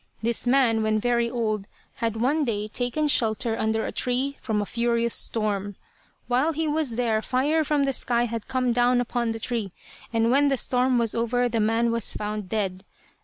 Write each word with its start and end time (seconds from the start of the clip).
This 0.23 0.47
man, 0.47 0.81
when 0.81 0.99
very 0.99 1.29
old, 1.29 1.67
had 1.97 2.19
one 2.19 2.43
day 2.43 2.67
taken 2.67 3.07
shelter 3.07 3.55
under 3.55 3.85
a 3.85 3.91
tree 3.91 4.35
from 4.41 4.59
a 4.59 4.65
furious 4.65 5.13
storm. 5.13 5.75
While 6.27 6.53
he 6.53 6.67
was 6.67 6.95
there 6.95 7.21
fire 7.21 7.63
from 7.63 7.83
the 7.83 7.93
sky 7.93 8.23
had 8.25 8.47
come 8.47 8.73
down 8.73 8.99
upon 8.99 9.29
the 9.31 9.39
tree, 9.39 9.71
and 10.11 10.31
when 10.31 10.47
the 10.47 10.57
storm 10.57 10.97
was 10.97 11.13
over 11.13 11.47
the 11.47 11.59
man 11.59 11.91
was 11.91 12.13
found 12.13 12.49
dead. 12.49 12.83